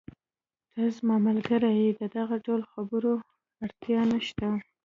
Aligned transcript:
ته 0.71 0.81
زما 0.97 1.15
ملګری 1.27 1.73
یې، 1.81 1.89
د 1.99 2.01
دغه 2.17 2.35
ډول 2.45 2.61
خبرو 2.71 3.13
اړتیا 3.63 4.01
نشته. 4.11 4.47